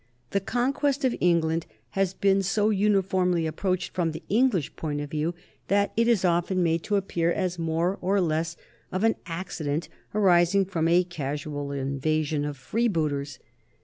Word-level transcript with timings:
The 0.31 0.39
con 0.39 0.73
quest 0.73 1.05
of 1.05 1.13
England 1.21 1.67
has 1.91 2.15
been 2.15 2.41
so 2.41 2.71
uniformly 2.71 3.45
approached 3.45 3.93
from 3.93 4.13
the 4.13 4.23
English 4.29 4.75
point 4.75 4.99
of 4.99 5.11
view 5.11 5.35
that 5.67 5.93
it 5.95 6.07
is 6.07 6.25
often 6.25 6.63
made 6.63 6.81
to 6.85 6.95
appear 6.95 7.31
as 7.31 7.59
more 7.59 7.99
or 8.01 8.19
less 8.19 8.57
of 8.91 9.03
an 9.03 9.13
accident 9.27 9.89
arising 10.15 10.65
from 10.65 10.87
a 10.87 11.03
casual 11.03 11.71
invasion 11.71 12.45
of 12.45 12.57
freebooters. 12.57 13.37